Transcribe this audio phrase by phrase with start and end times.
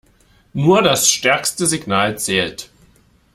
[0.53, 2.71] Nur das stärkste Signal zählt.